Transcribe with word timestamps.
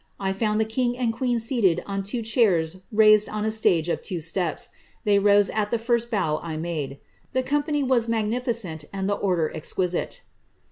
I 0.19 0.33
found 0.33 0.59
the 0.59 0.65
king 0.65 0.97
and 0.97 1.13
queen 1.13 1.37
seated 1.39 1.83
on 1.85 2.01
two 2.01 2.23
chairs 2.23 2.77
raised 2.91 3.29
on 3.29 3.45
a 3.45 3.51
stage 3.51 3.87
of 3.87 4.01
two 4.01 4.19
steps. 4.19 4.69
They 5.03 5.19
rose 5.19 5.51
at 5.51 5.69
the 5.69 5.77
first 5.77 6.09
bow 6.09 6.39
I 6.41 6.57
made. 6.57 6.97
Tht 7.35 7.45
company 7.45 7.83
was 7.83 8.07
magnificent^ 8.07 8.85
and 8.91 9.07
the 9.07 9.13
order 9.13 9.51
exquisite." 9.55 10.21